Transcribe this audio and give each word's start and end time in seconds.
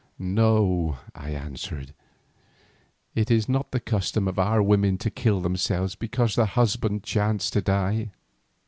"No," 0.17 0.97
I 1.13 1.29
answered, 1.29 1.93
"it 3.13 3.29
is 3.29 3.47
not 3.47 3.69
the 3.71 3.79
custom 3.79 4.27
of 4.27 4.39
our 4.39 4.59
women 4.63 4.97
to 4.97 5.11
kill 5.11 5.41
themselves 5.41 5.93
because 5.93 6.33
their 6.35 6.47
husbands 6.47 7.07
chance 7.07 7.51
to 7.51 7.61
die." 7.61 8.09